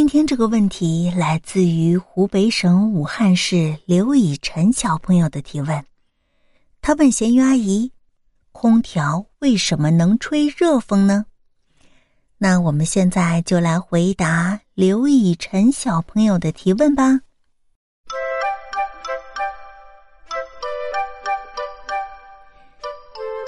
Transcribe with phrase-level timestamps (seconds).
[0.00, 5.84] 今天这个问题来自于湖北省武汉市刘以晨小朋友的提问。
[6.80, 7.92] 他问咸鱼阿姨
[8.50, 11.26] ：“空调为什么能吹热风呢？”
[12.38, 17.20] 那我们现在就来回答刘以晨小朋友的提问吧。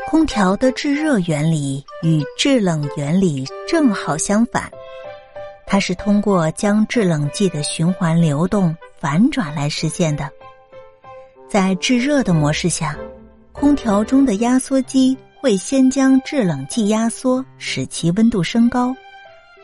[0.07, 4.71] 空调的制热原理与制冷原理正好相反。
[5.73, 10.29] 它是通过将制冷剂的循环流动反转来实现的。
[11.49, 12.95] 在制热的模式下，
[13.53, 18.95] 空调中的压缩机会先将制冷剂压缩，使其温度升高，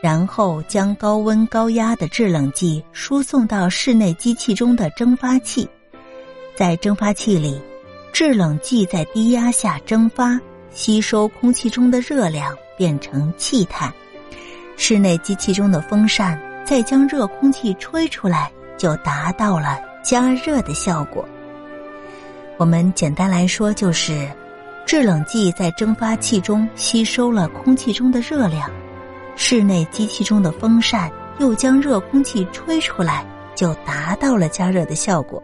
[0.01, 5.69] 然后将高温高压的制冷剂输送到室内机器中的蒸发器。
[6.55, 7.61] 在蒸发器里，
[8.11, 10.41] 制冷剂在低压下蒸发，
[10.71, 13.93] 吸收空气中的热量，变成气态。
[14.81, 21.27] 室内机器中的风扇再将热空气吹出来，就达到了加热的效果。
[22.55, 24.31] 我们简单来说，就是
[24.85, 28.71] 制冷剂在蒸发器中吸收了空气中的热量，
[29.35, 33.25] 室内机器中的风扇又将热空气吹出来，
[33.55, 35.43] 就达到了加热的效果。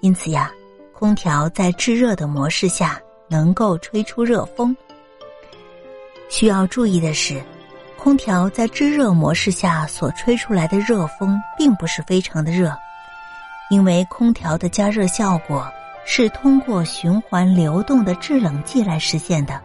[0.00, 0.48] 因此呀，
[0.92, 4.74] 空调在制热的模式下能够吹出热风。
[6.30, 7.42] 需要注意的是。
[7.98, 12.72] 空调在制热模式下所吹出来的热风并不是非常的热，
[13.70, 15.66] 因为空调的加热效果
[16.06, 19.60] 是通过循环流动的制冷剂来实现的，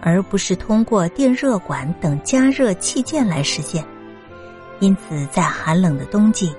[0.00, 3.82] 而不是通过电热管等加热器件来实现。
[4.78, 6.54] 因此，在寒冷的冬季，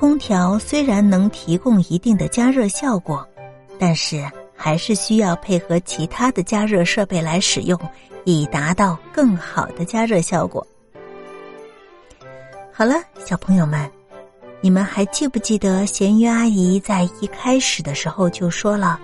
[0.00, 3.24] 空调虽然能提供一定的加热效果，
[3.78, 4.24] 但是
[4.56, 7.78] 还是需要配合其他的加热设备来使用。
[8.28, 10.66] 以达到更好的加热效果。
[12.72, 13.88] 好了，小朋友们，
[14.60, 18.98] 你们还记不记得咸鱼阿姨在一开始的时候就说了，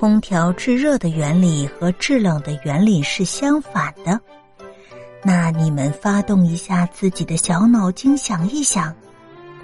[0.00, 4.18] 空调制热的原理和制冷的原理是相反的？
[5.22, 8.96] 那你们发动一下自己的小脑筋，想一想，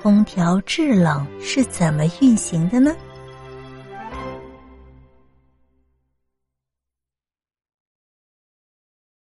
[0.03, 2.95] 空调制冷是怎么运行的呢？